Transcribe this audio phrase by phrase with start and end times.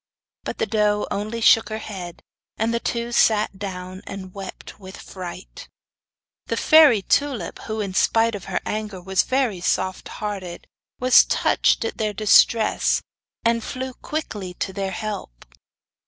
[0.45, 2.23] But the doe only shook her head;
[2.57, 5.69] and the two sat down and wept with fright.
[6.47, 10.65] The fairy Tulip, who, in spite of her anger, was very soft hearted,
[10.99, 13.03] was touched at their distress,
[13.45, 15.45] and flew quickly to their help.